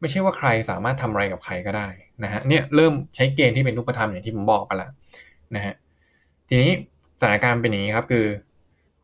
[0.00, 1.88] ไม่ใช่ว่าใครสามารถทำอะไรกับใครก็ได้
[2.24, 4.90] นะฮะเนี่ยเริ่มใช้เกณฑ์ที่เป็นรูปธรรมอย่างที่ผมบอกไปล้ว
[5.54, 5.74] นะฮะ
[6.48, 6.72] ทีนี้
[7.20, 8.26] สถานการณ์เป็นอย่างนี้ครับคือ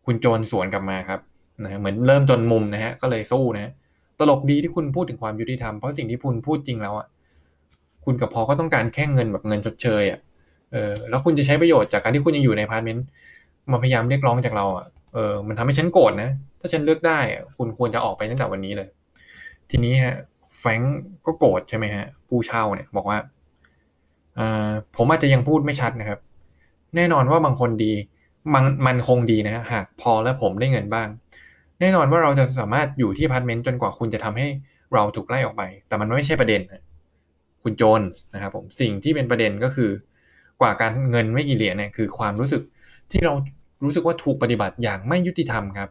[0.07, 1.21] คุณโจนส์สวนกลับมาครับ
[1.63, 3.73] นะเหมือนเริ่มจนมุมนะฮะก็เลยสู้นะฮะ
[4.19, 7.07] ตลกดีที่คุณพูดถึงความยุติธรรมเพราะสิ่งที่คุณพูดจริงแล้วอะ
[8.05, 10.21] คุณกับพอลก็ต้องการแค่เงินแบบเงินชดเชยอะ
[10.73, 13.05] เออแล้วคุณจะใช้ประโยชน์จากการที่คุณยังอยู่ในอพาร์ตเมนต์
[13.73, 16.31] มาพยายามเรียกร้องจากเราอะเออมันทำให้ฉันโกรธนะ
[16.61, 17.21] ถ้าฉันเลือกได้
[17.57, 18.89] คุณควรจะออกไปตั้งแต่วันนี้เลย
[19.71, 20.17] ทีนี้ฮะ
[20.61, 20.81] แฟรงก์
[21.27, 23.19] ก็โกรธใช่ไหมฮะ ผู้เช่าเนี่ยบอกว่า
[24.39, 24.41] อ
[24.97, 26.19] ผมอาจจะยังพูดไม่ชัดนะครับ
[26.97, 27.93] แน่นอนว่าบางคนดี
[28.55, 31.09] มันมันคงดีนะฮะหากพอลและผมได้เงินบ้าง
[31.81, 34.47] แน่นอนว่าเราจะสามารถอยู่ที่อพาร์ตเมนต์จนกว่าคุณจะทำให้
[34.95, 36.61] เราถูกไล่ออกไป แต่มันไม่ใช่ประเด็น
[37.65, 38.03] คุณโจนส์
[38.35, 39.91] นะครับผมสิ่งที่เป็นประเด็นก็คือ
[40.61, 42.63] กว่าการเงินไม่กี่เหรียญเนี่ยคือความรู้สึก
[43.11, 43.33] ที่เรา
[43.85, 45.89] รู้สึกว่าถูกปฏิบัติอย่างไม่ยุติธรรมครับ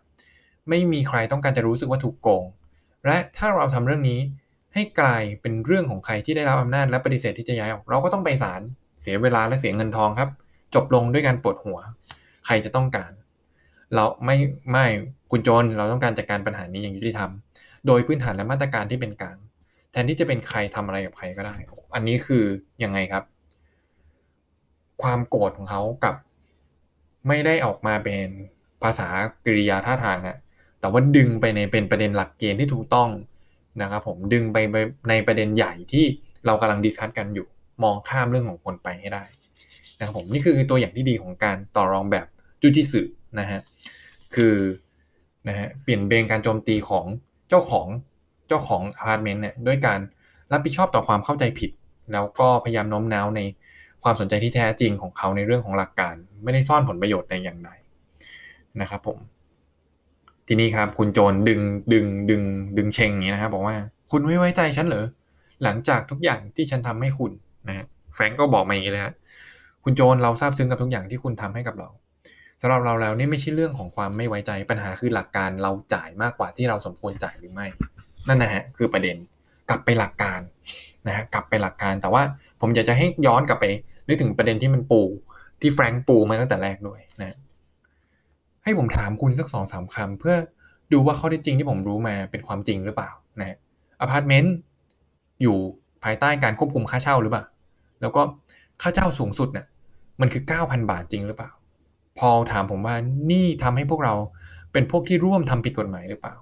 [0.70, 2.44] ไม่มีใครต้องการจะรู้สึกว่าถูกโกง
[3.06, 4.20] และถ้าเราทำเรื่องนี้
[4.74, 8.62] ให้กลายเป็นเรื่องของใครที่ได้รับอำนาจและปฏิเสธที่จะย้ายออกเราก็ต้องไปศาล
[9.02, 10.30] เสียเวลาและเสียเงินทองครับ
[10.76, 11.80] จบลงด้วยการปวดหัว
[12.46, 13.12] ใครจะต้องการ
[13.96, 14.36] เราไม่
[14.72, 14.86] ไม่
[15.32, 17.30] คุณโจนเราต้องการจัดกการปัญหานี้อย่างยุติธรรม
[17.88, 19.38] โดยพื้นฐานและมาตรการที่เป็นกลาง
[19.94, 21.56] แทนที่จะเป็นใครทำอะไรกับใครก็ได้
[21.96, 22.44] อันนี้คือ
[22.84, 23.24] ยังไงครับ
[25.02, 26.16] ความโกรธของเขากับ
[27.28, 28.28] ไม่ได้ออกมาเป็น
[28.84, 29.08] ภาษา
[29.46, 30.38] กริยาท่าทางอะ
[30.80, 33.10] แต่ว่าดึงไปในเป็นประเด็นหลักเกณฑ์ที่ถูกต้อง
[33.82, 34.58] นะครับผมดึงไป
[35.10, 36.06] ในประเด็นใหญ่ที่
[36.46, 37.48] เรากำลัง discuss กันอยู่
[37.84, 39.24] มองข้ามเรื่องของคนไปให้ได้
[40.00, 42.26] นะครับผมนี่คือตัวอย่างที่ดีของการต่อรองแบบ
[42.62, 43.02] จูจิสึ
[43.40, 43.60] นะฮะ
[44.36, 44.56] คือ
[45.48, 47.06] นะฮะเบี่ยงเบนการโจมตีของ
[47.50, 47.88] เเจ้าของ
[48.54, 50.00] จ้าของอพาร์ตเมนต์เนี่ยด้วยการ
[50.52, 51.72] รับผิดชอบต่อความเข้าใจผิด
[52.14, 53.42] แล้วก็พยายามโน้มน้าวใน
[54.04, 57.70] ความสนใจที่แท้จริงของเขาในเรื่องของหลักการ ไม่ได้ซ่อนผลประโยชน์ในอย่างใด
[58.82, 59.18] นะครับผม
[60.48, 61.62] ทีนี้ครับคุณโจนดึง
[61.94, 62.42] ดึงดึง
[62.78, 63.76] ดึงเชงอย่างนี้นะครับบอกว่า
[64.12, 65.06] คุณไม่ไว้ใจฉันเหรอ
[65.64, 67.32] หลังจากทุกอย่างที่ฉันทำให้คุณ
[67.68, 69.14] นะฮะแฟรงก์ก็บอกมาอย่างนี้เลยฮะ
[69.84, 71.90] คุณโจนเราทราบซึ้งกับทุกอย่างที่คุณทำให้กับเรา
[72.62, 77.68] สำหรับเราแล้วนี่ไม่ใช่เรื่องของความไม่ไว้ใจปัญหาคือหลักการเราจ่ายมากกว่าที่เราสมควรจ่ายหรือไม่
[78.28, 79.16] นั่นนะฮะคือประเด็น
[79.70, 80.40] กลับไปหลักการ
[81.08, 82.24] นะฮะกลับไปหลักการแต่ว่า
[82.62, 83.66] ผมอยากจะให้ย้อนกลับไป
[84.08, 85.02] นึกถึงประเด็นที่มันปู
[85.62, 87.38] ที่แฟรงก์ปูมาตั้งแต่แรกด้วยนะ
[88.64, 90.36] ให้ผมถามคุณสักสองสามคำเพื่อ
[90.94, 93.58] ดูว่าข้อเท็จจริงที่ผมรู้มาเป็นความจริงหรือเปล่านะ
[94.00, 94.56] อพาร์ตเมนต์
[95.42, 95.58] อยู่
[96.04, 97.46] ภายใต้การควบคุมค่าเช่าหรือเปล่า
[98.02, 98.22] แล้วก็
[98.82, 99.66] ค่าเช่าสูงสุดเนี่ย
[100.22, 101.52] มันคือ 9,000 บาทจริงหรือเปล่า
[102.20, 102.96] พอถามผมว่า
[103.32, 104.14] นี่ทำให้พวกเรา
[104.72, 106.36] เป็นพวกที่ร่วมทำผิดกฎหมายหรือเปล่า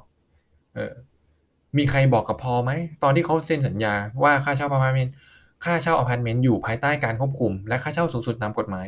[0.75, 0.93] เออ
[1.77, 2.71] มีใครบอกกับพอลไหม
[3.03, 5.13] ตอนที่เขาเซ็นสัญญาว่าค่าเช่าอพาร์ตเมนต์
[5.65, 8.87] ค่าเช่าอพาร์ตเมนต์อยู่ภายใต้การควบคุม และค่าเช่าสูงสุดตามกฎหมาย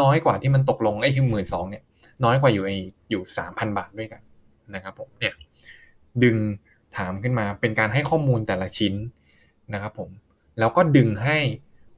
[0.00, 1.82] น้อยกว่าที่มันตกลงไอ้ที่หมื่นสองเนี่ย
[2.24, 2.70] น้อยกว่าอยู่ไอ
[3.10, 4.20] อยู่สามพันบาทด้วยกัน
[4.74, 5.34] นะครับผมเนี่ย
[6.22, 6.36] ดึง
[6.96, 8.94] ถามขึ้นมาเป็นการให้ข้อมูลแต่ละชิ้น
[9.74, 10.10] นะครับผม
[10.58, 11.36] แล้วก็ดึงให้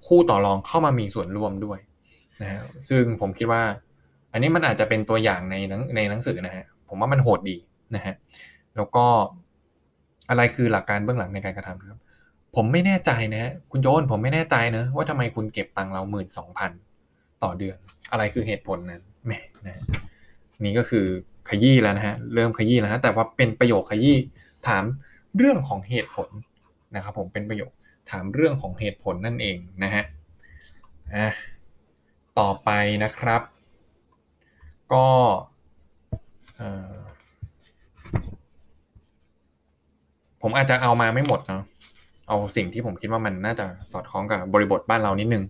[0.07, 1.79] คู่ต่อรองเข้ามามีส่วนร่วมด้วย
[2.43, 3.63] นะฮะซึ่งผมคิดว่า
[4.33, 5.57] อันนี้มันอาจจะเป็นตัวอย่างใน
[5.97, 7.57] ในหนังสือนะฮะผมว่ามันโหดดี
[7.95, 8.15] นะฮะ
[8.77, 9.05] แล้วก็
[10.31, 12.01] อะไรคือหลักการเบื้องหลังในการกระทำครับ
[12.57, 16.73] ผมไม่แน่ใจนะฮะคุณโจนผมไม่แน่ใจนะว่าทำไมคุณเก็บตังเราหมื่นสองพัน
[17.43, 17.77] ต่อเดือน
[18.11, 19.33] อะไรคือเหตุผลนั้นแหม
[19.67, 19.83] นะ
[20.61, 21.07] นี่ก็คือ
[21.49, 24.17] ขยี้แล้วนะฮะเริ่มขยี้แล้วฮะแต่ว่าเป็นประโยคขยี้
[24.67, 24.85] ถาม
[25.37, 26.29] เรื่องของเหตุผล
[26.95, 27.73] นะครับผมเป็นประโยค
[28.11, 30.05] ถามเรื่องของเหตุผลนั่นเองนะฮะ
[31.15, 31.29] อะ
[32.39, 32.71] ต่อไป
[33.05, 33.43] นะครับ
[34.93, 35.07] ก็
[40.43, 41.63] ผมอาจจะเอามาไม่หมดเนาะ
[42.29, 45.45] เอาสิ่งที่ผมคิดว่ามันน่าจะสอดคล้องกับบริบทบ้านเรานิดนึง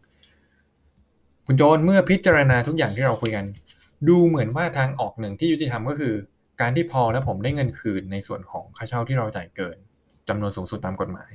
[1.47, 3.45] คุณโจนเมื่อพิจารณาทุกอย่างที่เราคุยกัน
[4.09, 6.15] ดูเหมือนว่าทางออกหนึ่งที่ยุติธรรมก็คือ
[6.61, 9.77] การที่พอและผมได้เงินคืนในส่วนของค่าเช่าที่เราจ่ายเกิน
[10.29, 11.31] จำนวนสูงสุดตามกฎหมาย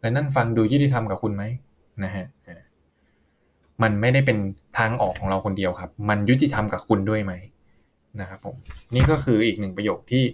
[0.00, 1.44] และนั่นฟังดูยุติธรรมกับคุณไหม
[2.04, 2.26] นะฮะ
[3.82, 4.38] มันไม่ได้เป็น
[4.78, 7.32] ทางออกของเราคนเดียวครับ มันยุติธรรมกับคุณด้วยไหม
[8.20, 8.56] นะครับผม
[8.94, 10.24] นี่ก็คืออีกหนึ่งประโยคที่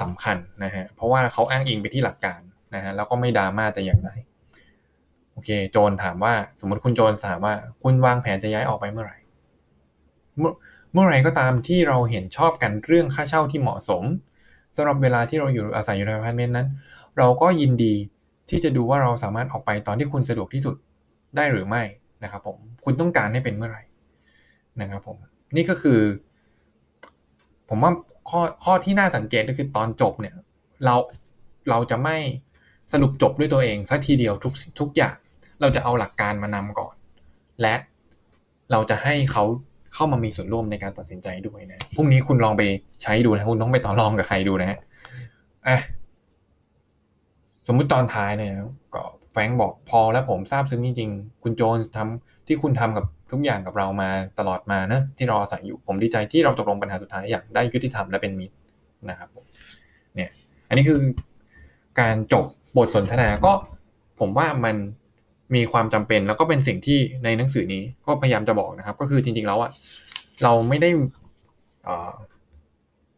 [0.00, 2.40] สำคัญนะฮะเพราะว่าเขาอ้างอิงไปที่หลักการ
[2.74, 4.10] นะฮะแล้วก็ไม่ดราม่าแต่อย่างใด
[5.32, 9.16] โอเค โจนถามว่าสมมติคุณโจนถามว่า คุณวางแผนจะย้ายออกไปเมื่อไหร่
[10.92, 14.02] เมื่อไรก็ตามที่เราเห็นชอบกันเรื่องค่าเช่าที่เหมาะสม
[14.76, 16.66] สำหรับเวลาที่เราอยู่อาศัยอยู่ในอพาร์ตเมนต์นั้น
[17.18, 17.94] เราก็ยินดี
[18.50, 20.76] ที่จะดูว่าเราสามารถออกไปตอนที่คุณสะดวกที่สุด
[21.36, 21.82] ได้หรือไม่
[22.24, 23.82] นะครับผมคุณต้องการให้เป็นเมื่อไหร่
[24.80, 25.16] นะครับผม
[25.56, 26.00] นี่ก็คือ
[27.68, 27.92] ผมว่า
[28.28, 30.34] ข้อข้อที่น่าสังเกตก็คือตอนจบเนี่ย
[30.84, 30.94] เรา
[31.70, 32.16] เราจะไม่
[32.92, 35.16] สรุปจบด้วยตัวเองสักทีเดียวทุกทุกอย่าง
[35.60, 36.94] เราจะเอาหลักการมานำก่อน
[37.62, 37.74] และ
[38.70, 39.44] เราจะให้เขา
[39.94, 42.62] เข้ามามีส่วนร่วมในการตัดสินใจด้วยนะพรุ่งนี้คุณลองไป
[43.02, 44.78] ใช้ดูนะคุณต้องไปต่อรองกับใครดูนะฮะ
[45.66, 45.78] อะ
[47.66, 48.52] สมมุติตอนท้ายเนี่ย
[48.94, 58.56] ก็แฟงบอกพอแล้วผมทราบซึ้งจริงๆ คุณโจนทำ ที่คุณทำกับทุกอย่างกับเรามาตลอดมานะที่เราอาศัยอยู่ผมดีใจที่เราตกลงปัญหาสุดท้ายอย่างได้ยุติธรรมและเป็นมิตร
[59.10, 59.28] นะครับ
[60.14, 60.30] เนี่ย
[60.68, 60.98] อันนี้คือ
[62.00, 62.44] การจบ
[62.76, 63.52] บทสนทนาก็
[64.20, 64.76] ผมว่ามัน
[65.54, 69.70] มีความจำเป็นแล้วก็เป็นสิ่งที่ในหนังสือนี้ก็พยายามจะบอกนะครับ ก็คือจริงๆแล้วอะ
[70.42, 70.90] เราไม่ได้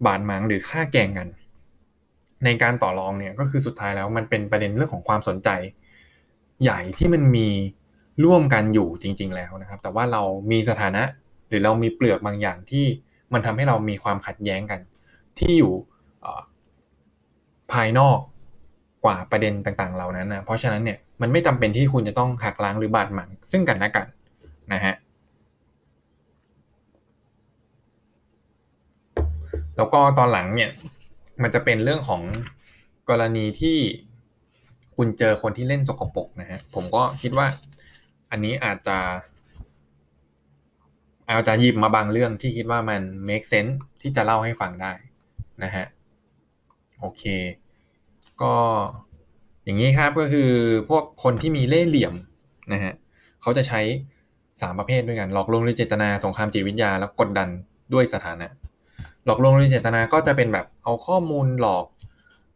[0.06, 1.28] บาดหมางหรือค่าแกงกัน
[2.44, 5.48] ในการต่อรองเนี่ยก็คือสุดท้ายแล้วมันเป็นประเด็นเรื่องของความสนใจ
[6.62, 7.48] ใหญ่ที่มันมี
[8.24, 11.02] ร่วมกันอยู่จริง ๆ แล้วนะครับ แต่ว่าเรามีสถานะ
[11.48, 12.84] หรือเรามีเปลือกบางอย่างที่
[13.32, 14.80] มันทำให้เรามีความขัดแย้งกัน
[15.38, 15.72] ที่อยู่
[17.72, 18.18] ภายนอก
[19.04, 24.06] กว่าประเด็นต่างๆ เหล่านั้นนะเพราะฉะนั้นเนี่ยมันไม่จำเป็นที่คุณจะต้องหักล้างหรือบาดหมางซึ่งกันและกัน
[24.72, 24.94] นะฮะ
[29.76, 30.70] แล้วก็ตอนหลังเนี่ย
[31.42, 32.22] มันจะเป็นเรื่องของ
[33.10, 33.76] กรณีที่
[34.96, 37.46] คุณเจอคนที่เล่นสกปรกนะฮะผมก็คิดว่า
[38.30, 38.98] อันนี้อาจจะ
[41.30, 44.92] อาจจะหยิบมาบางเรื่องที่คิดว่ามัน make sense ที่จะเล่าให้ฟังได้
[45.62, 45.86] นะฮะ
[47.00, 47.22] โอเค
[48.42, 48.54] ก็
[49.64, 50.50] อย่างนี้ครับก็คือ
[50.88, 52.14] พวกคนที่มีเล่ห์เหลี่ยม
[52.72, 52.92] นะฮะ
[53.42, 53.80] เขาจะใช้
[54.60, 57.48] สามประเภทด้วยกันหลอกลวงด้วยเจตนาสงครามจิตวิทยาแล้วกดดัน
[57.94, 58.46] ด้วยสถานะ
[59.26, 61.86] หลอกลวงด้วยเจตนาก็จะเป็นแบบเอาข้อมูลหลอก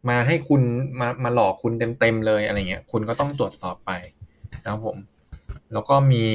[0.09, 0.61] มาให้คุณ
[0.99, 3.91] มามาหลอกคุณเต็มๆเลยอะไรเงี้ยคุณก็ต้องตรวจสอบไป
[4.53, 4.97] นะครับผม
[5.73, 6.27] แล้วก็มี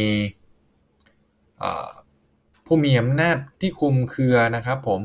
[2.66, 5.00] ผู้มีอำนาจที่คุมเครือนะครับผม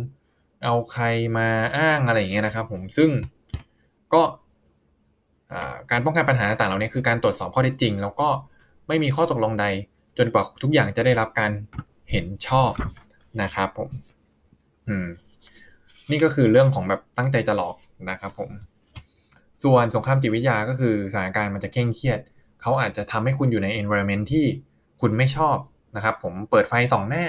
[0.64, 1.06] เอาใคร
[1.38, 3.10] มาอ้างอะไรอย่างเงี้ยนะครับผมซึ่ง
[4.14, 4.22] ก็
[5.92, 8.30] การป้องกันปัญหาต่างเหล่านี้คือการตรวจสอบข้อเท็จจริง แล้วก็
[8.88, 9.66] ไม่มีข้อตกลงใด
[10.18, 11.52] จนกว่าทุกอย่างจะได้รับการ
[12.12, 12.72] เห็นชอบ
[13.42, 13.90] นะครับผม
[14.88, 15.08] อืม
[16.12, 17.76] นี่ก็คือเรื่องของแบบตั้งใจจะหลอก
[18.10, 18.50] นะครับผม
[19.64, 22.20] ส่วนสงครามจิตวิทยาก็คือสถานการณ์มันจะเคร่งเครียด
[22.64, 24.46] เขาอาจจะทำให้คุณอยู่ใน environment ที่
[25.02, 25.58] คุณไม่ชอบ
[25.96, 27.26] นะครับ ผมเปิดไฟสองหน้า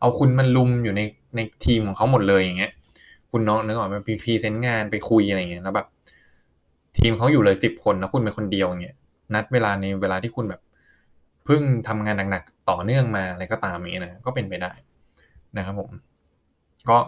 [0.00, 1.00] เอาคุณมันรุมอยู่ใน
[1.36, 2.72] ในทีมของเขาหมดเลยอย่างเงี้ย
[3.30, 5.86] คุณน้องนึกออกไหม present งานไปคุยอะไรเงี้ยแล้วแบบ
[6.98, 8.96] ทีมเขาอยู่เลยสิบคนแล้วคุณเป็นคนเดียวเงี้ย
[9.34, 10.60] นัดเวลาในเวลาที่คุณแบบ
[11.44, 14.72] เพิ่งทำงานหนักๆต่อเนื่องมาอะไรก็ตามอย่างเงี้ยนะก็เป็นไปได้
[15.56, 15.90] นะครับผม
[16.88, 16.98] ก็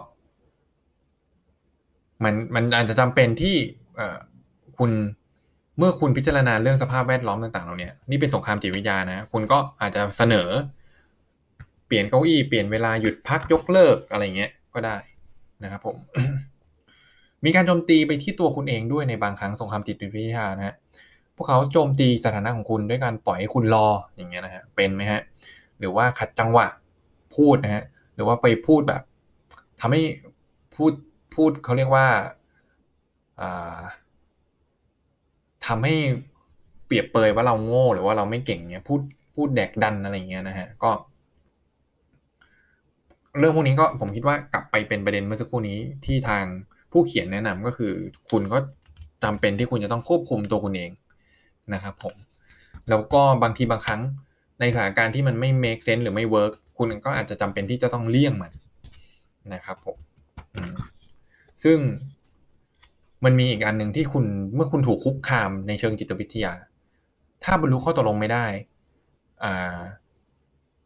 [2.23, 3.55] มันมันอาจจะจำเป็นที่
[3.95, 4.17] เอ่อ
[4.77, 4.91] คุณ
[5.81, 10.49] เมื่อคุณพิจารณาเรื่องสภาพแวดล้อมต่างๆเราเนี่ยนี่เป็นสงครามจิตวิทยานะ คุณก็อาจจะเสนอ
[11.87, 14.97] เปลี่ยนเก้าอี้เปลี่ยนเวลาหยุดพักยกเลิกอะไรเงี้ยก็ได้
[15.63, 15.95] นะครับผม
[17.45, 20.75] มีการโจมตีไปที่ตัวคุณเองด้วยในบางครั้งสงครามจิตวิทยานะฮะ
[21.35, 25.21] พวกเขาโจมตีสถานะของคุณด้วยการปล่อยให้คุณรออย่างเงี้ยนะฮะเป็นไหมฮะ
[25.79, 26.67] หรือว่าขัดจังหวะ
[27.35, 27.83] พูดนะฮะ
[28.15, 29.01] หรือว่าไปพูดแบบ
[29.79, 30.01] ทำให้
[30.75, 30.93] พูด
[31.35, 32.07] พูดเขาเรียกว่า
[33.41, 33.79] อ่า
[35.67, 35.95] ทำให้
[36.85, 39.01] เปรียบเปยว่าเราโง่หรือว่าเราไม่เก่งเนี้ยพูด
[39.35, 40.91] พูดแดกดันอะไรเงี้ยนะฮะก็
[43.37, 46.45] เรื่องพวกนี้ก็ผมคิดว่ากลับไปเป็นประเด็นเมื่อสักครู่นี้ที่ทาง
[46.91, 47.93] ผู้เขียนแนะนำก็คือ
[48.29, 48.57] คุณก็
[49.23, 50.91] จำเป็นที่คุณจะต้องควบคุมตัวคุณเอง
[51.73, 52.15] นะครับผม
[52.89, 54.01] แล้วก็บางทีบางครั้ง
[54.59, 58.51] ในสถานการณ์ที่มันไม่ make sense หรือไม่ work คุณก็อาจจะจำเป็นที่จะต้องเลี่ยงมัน
[59.53, 59.97] นะครับผม
[61.63, 61.77] ซึ่ง
[63.25, 66.53] มันมีอีกอันหนึ่งที่คุณเมื่อคุณถูกคุกคามในเชิงจิตวิทยา
[67.43, 68.45] ถ้าบรรลุข้อตกลงไม่ได้
[69.43, 69.79] อ่า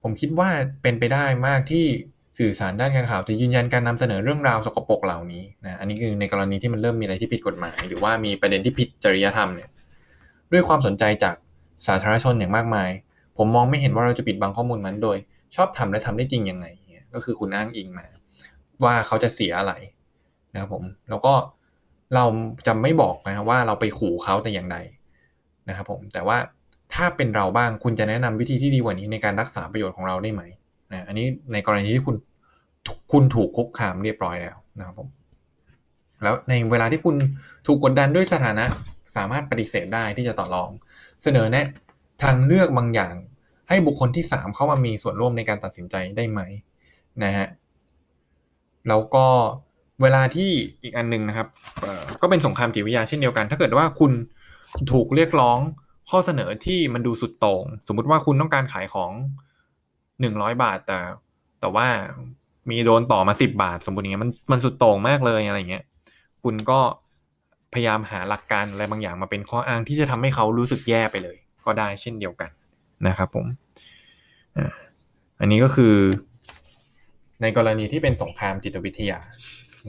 [0.02, 0.50] ผมคิดว่า
[0.82, 1.86] เป็นไปได้มากที่
[2.40, 9.70] สื่อสารด้านการข่าวจะยืนยันการนำเสนอเรื่องราวสกปรกเหล่านี้นะอันนี้คือในกรณีที่มันเริ่มมีอะไรที่ผิดกฎหมาย หรือว่ามีประเด็นที่ผิดจริยธรรมเนี่ย
[10.52, 11.36] ด้วยความสนใจจาก
[11.88, 12.90] สาธารณชนอย่างมากมาย
[13.38, 15.18] ผมมองไม่เห็นว่าเราจะปิดบังข้อมูลมันโดย
[15.56, 16.66] ชอบทำและทำได้จริงยังไง
[17.14, 18.06] ก็คือคุณอ้างอิงมา
[18.84, 19.74] ว่าเขาจะเสียอะไร
[20.54, 21.34] นะครับผมแล้วก็
[22.16, 22.26] เรา
[22.68, 24.78] จะไม่บอกนะครับว่าเราไปขู่เขาแต่อย่างใด
[25.70, 26.38] นะครับผมแต่ว่า
[26.94, 30.44] ถ้าเป็นเราบ้างคุณจะแนะนำวิธีที่ดีกว่านี้ในการรักษาประโยชน์ของเราได้ไหม
[30.92, 32.16] นะอันนี้ในกรณีที่คุณ
[33.12, 35.10] คุณถูกคุกคามเรียบร้อยแล้วนะครับผม
[36.24, 37.16] แล้วในเวลาที่คุณ
[37.68, 38.66] ถูกกดดันด้วยสถานะ
[39.16, 40.70] สามารถปฏิเสธได้ที่จะต่อรอง
[41.24, 41.68] เสนอแนะ
[42.24, 43.16] ทางเลือกบางอย่าง
[43.70, 46.42] ให้บุคคลที่สามเข้ามามีส่วนร่วมในการตัดสินใจได้ไหม
[47.24, 47.48] นะฮะ
[48.88, 49.26] แล้วก็
[50.02, 50.50] เวลาที่
[50.84, 51.48] อีกอันนึงนะครับ
[52.22, 54.12] ก็เป็นสงครามจิตวิทยาเช่นเดียวกัน ถ้าเกิดว่าคุณ
[54.92, 55.60] ถูกเรียกร้อง
[56.10, 59.12] ข้อเสนอที่มันดูสุดโต่งสมมุติว่าคุณต้องการขายของ
[60.22, 61.00] หนึ่งร้อยบาทแต่
[61.60, 61.88] แต่ว่า
[62.70, 65.84] มีโดนต่อมาสิบบาท สมมติอย่างเงี้ยมันมันสุดโต่งมากเลยอะไรเงี้ย
[66.44, 66.80] คุณก็
[67.74, 72.50] พยายามหาหลักการอะไรบางอย่างมาเป็นข้ออ้างที่จะทำให้เขารู้สึกแย่ไปเลย ก็ได้เช่นเดียวกัน
[73.08, 73.46] นะครับผม
[75.40, 75.96] อันนี้ก็คือ
[77.42, 79.20] ในกรณีที่เป็นสงครามจิตวิทยา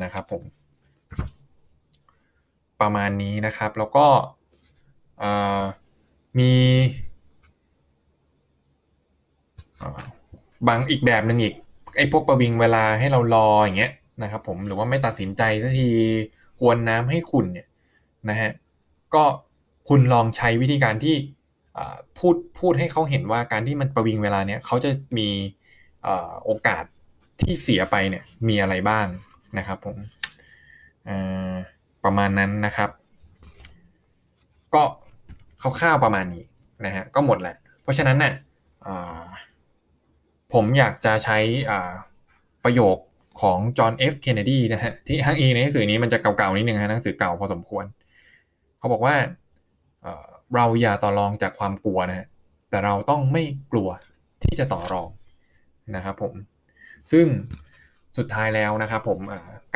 [0.02, 0.42] นะครับผม
[2.80, 4.06] ประมาณนี้นะครับ แล้วก็
[6.38, 6.52] มี
[10.68, 11.54] บางอีกแบบหนึ่งอีก
[11.96, 15.88] ไอ้พวกประวิงเวลาให้เรารออย่างเงี้ยนะครับ ผมหรือว่าไม่ตัดสินใจสักที
[16.61, 17.66] กวนน้ำให้คุณเนี่ย
[18.28, 18.50] นะฮะ
[19.14, 19.24] ก็
[19.88, 21.14] คุณลองใช้วิธีการที่
[22.18, 25.28] พูดพูดให้เขาเห็นว่าการที่มันประวิงเวลาเนี่ยเขาจะมี
[26.44, 26.85] โอกาส
[27.40, 29.06] ที่เสียไปเนี่ยมีอะไรบ้าง
[29.59, 29.97] นะครับผม
[32.05, 32.90] ประมาณนั้นนะครับ
[34.75, 34.83] ก็
[35.62, 36.45] คร่าวๆประมาณนี้
[36.87, 38.35] นะฮะก็หมดแหละ เพราะฉะนั้นเนี่ย
[40.53, 41.38] ผมอยากจะใช้
[42.64, 42.97] ประโยค
[43.40, 47.85] ของจอห์นเอฟเคนเนดีนะฮะที่ทั้งอีในหนังสือนี้มันจะเก่าๆนิดนึงฮะหนังสือเก่าพอสมควร
[48.79, 49.16] เขาบอกว่า
[50.55, 52.27] เราอย่าต่อรองจากความกลัวนะฮะ
[52.71, 53.42] แต่เราต้องไม่
[53.73, 53.88] กลัว
[54.45, 55.09] ที่จะต่อรอง
[55.97, 56.35] นะครับผม
[57.12, 57.27] ซึ่ง
[58.18, 59.18] สุดท้ายแล้วนะครับผม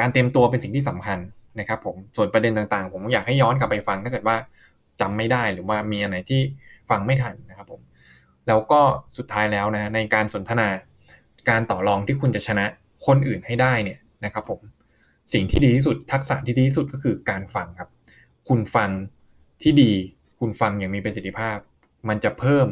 [0.00, 1.18] การเตรียมตัวเป็นสิ่งที่สำคัญ
[1.60, 4.36] นะครับผมส่วนประเด็นต่างๆ ผมอยากให้ย้อนกลับไปฟังถ้าเกิดว่า
[5.00, 6.40] จำไม่ได้หรือว่ามีอะไรที่
[6.90, 7.80] ฟังไม่ทันนะครับผม
[8.48, 8.80] แล้วก็
[9.18, 10.68] สุดท้ายแล้วนะในการสนทนา
[11.50, 12.64] การต่อรองที่คุณจะชนะ
[13.06, 14.60] คนอื่นให้ได้เนี่ยนะครับผม
[15.32, 17.88] สิ่งที่ดีที่สุดทักษะที่ดีที่สุดก็คือการฟังครับ
[18.48, 18.90] คุณฟัง
[19.62, 19.92] ที่ดี
[20.40, 21.56] คุณฟังอย่างมีประสิทธิภาพ
[22.08, 22.66] มันจะเพิ่ม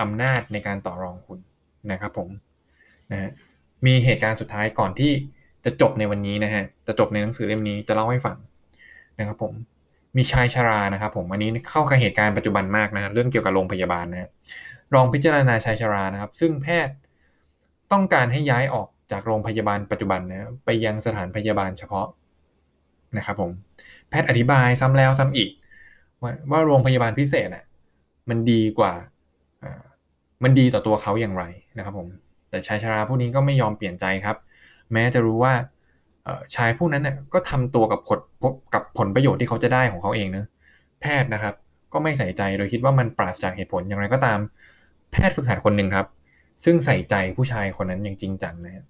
[0.00, 1.38] อำนาจในการต่อรองคุณ
[1.92, 2.28] นะครับผม
[3.12, 3.30] นะฮะ
[3.86, 5.12] มีเหตุการณ์สุดท้ายก่อนที่
[5.64, 8.36] จะจบในวันนี้นะฮะ จะจบในหนังสือเล่มนี้จะเล่าให้ฟัง
[9.18, 9.54] นะครับผม
[10.16, 14.30] มีชายชารานะครับผมอันนี้เข้ากับเหตุการณ์ปัจจุบันมากนะเรื่องเกี่ยวกับโรงพยาบาลนะ
[14.94, 16.94] รองพิจารณาชายชารานะครับ ซึ่งแพทย์
[17.92, 22.06] ต้องการให้ย้ายออกจากโรงพยาบาลปัจจุบันนะไปยังสถานพยาบาลเฉพาะ
[23.16, 23.50] นะครับผม
[24.10, 25.50] แพทย์อธิบายซ้ำแล้วซ้ำอีก
[26.22, 27.64] ว่าว่าโรงพยาบาลพิเศษอะ
[28.28, 28.92] มันดีกว่า
[30.42, 31.44] มันดีต่อตัวเขาอย่างไร
[31.78, 32.08] นะครับผม
[32.52, 34.36] แต่ชายชาราผู้นี้ก็ไม่ยอมเปลี่ยนใจครับ
[34.92, 35.54] แม้จะรู้ว่า
[36.54, 38.18] ชายผู้นั้นน่ยก็ทำตัวกับผล
[38.74, 40.46] กับผลประโยชน์ที่เขาจะได้ของเขาเองเนะ
[41.00, 41.54] แพทย์นะครับ
[41.92, 44.38] ก็ไม่ใส่ใจโดยคิดว่ามันปราศจากเหตุผลอย่างไรก็ตาม
[45.12, 46.06] แพทย์ฝึกหัดคนหนึ่งครับ
[46.64, 48.84] ซึ่งใส่ใจผู้ชายคนนั้นอย่างจริงจังนะ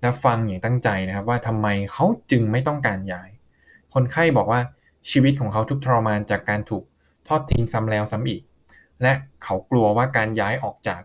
[0.00, 3.30] และฟังอย่างตั้งใจนะครับ ว่าทำไมเขาจึงไม่ต้องการย้าย
[3.94, 4.60] คนไข้บอกว่า
[5.10, 6.84] ชีวิตของเขาทุกทรมานจากการถูก
[7.26, 8.42] ทอดทิ้งซ้ำแล้วซ้ำอีก
[9.02, 9.12] และ
[9.44, 11.00] เขากลัวว่าการย้ายออกจาก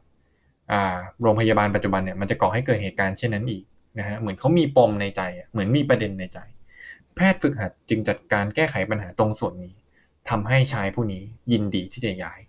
[1.21, 3.63] โรงพยาบาลปัจจุบันเนี่ยมันจะก่อให้เกิดเหตุการณ์เช่นนั้นอีก
[3.99, 6.39] นะฮะเหมือนเขามีปมในใจเหมือนมีประเด็นในใจ
[7.15, 9.73] แพทย์ฝึกหัดจึงจัดการแก้ไขปัญหาตรงส่วนนี้
[10.29, 12.39] ทำให้ชายผู้นี้ยินดีที่จะย้าย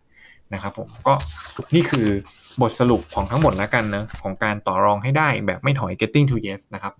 [0.55, 1.15] นะครับผมก็
[1.75, 2.07] นี่คือ
[2.63, 6.93] บทสรุปของทั้งหมดแล้วกันนะของการต่อรองให้ได้แบบไม่ถอย getting to yes นะครับ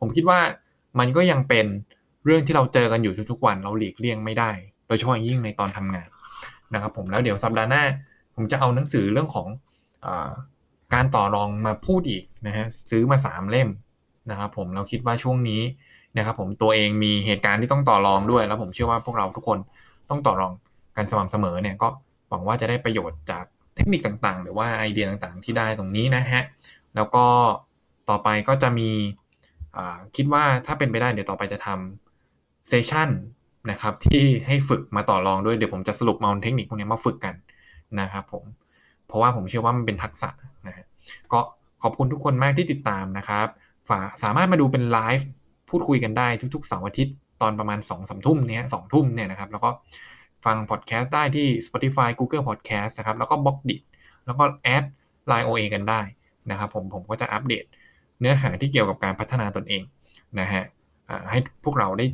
[0.00, 0.40] ผมคิดว่า
[0.98, 1.66] มันก็ยังเป็น
[2.24, 4.50] เรื่องที่เราเจอกันอยู่ทุกๆวันเราหลีกเลี่ยงไม่ได้
[4.86, 6.08] โดยเฉพาะยิ่งในตอนทำงาน
[6.74, 7.82] นะครับผมแล้วเดี๋ยวสัปดาห์หน้า
[8.34, 9.48] ผมจะเอาหนังสือเรื่องของ
[10.94, 13.68] การต่อรองมาพูดอีกนะฮะซื้อมา 3 เล่ม
[14.30, 15.62] นะครับผมเราคิดว่าช่วงนี้
[16.16, 19.58] นะครับผมตัวเองมีเหตุการณ์ที่ต้องต่อรองด้วย แล้วผมเชื่อว่าพวกเราทุกคน
[20.10, 20.52] ต้องต่อรอง
[20.96, 21.88] กันสม่ำเสมอเนี่ยก็
[22.28, 23.44] หวังว่าจะได้ประโยชน์จาก
[23.76, 26.42] เทคนิคต่างๆ หรือว่าไอเดียต่างๆ ที่ได้ตรงนี้นะฮะ
[26.96, 27.24] แล้วก็
[28.10, 28.90] ต่อไปก็จะมี
[30.16, 33.08] คิดว่าถ้าเป็นไปได้เดี๋ยวต่อไปจะทำเซสชั่น
[33.70, 37.34] นะครับที่ให้ฝึกมาต่อรองด้วยเดี๋ยวผมจะสรุปมาเทคนิคพวกนี้มาฝึกกัน
[38.00, 38.44] นะครับผม
[39.06, 40.55] เพราะว่าผมเชื่อว่ามันเป็นทักษะนะฮะ
[41.32, 41.40] ก็
[41.82, 43.46] ขอบคุณทุกคนมากที่ติดตามนะครับ
[43.88, 45.28] ฝาสามารถมาดูเป็นไลฟ์
[45.70, 49.70] พูดคุยกันได้ทุกๆเสาร์อาทิตย์ตอนประมาณ2องสามทุ่มเนี่ยสองทุ่มเนี่ยนะครับ แล้วก็
[50.44, 53.76] ฟังพอดแคสต์ได้ที่ Spotify Google Podcast นะครับ แล้วก็บล็อกดิ
[54.26, 54.84] แล้วก็แอด
[55.30, 56.00] Line OA กันได้
[56.50, 57.64] นะครับผมผมก็จะอัปเดต
[58.20, 59.82] เนื้อหาที่เกี่ยวกับการพัฒนาตนเอง
[60.40, 60.64] นะฮะ
[61.30, 62.06] ให้พวกเราได้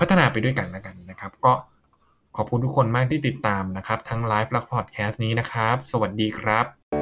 [0.00, 1.52] พัฒนาไปด้วยกันแล้วกันนะครับ ก็
[2.36, 6.99] ขอบคุณทุกคนมากที่ติดตามนะครับ ทั้งไลฟ์และพอดแคสต์นี้นะครับ สวัสดีครับ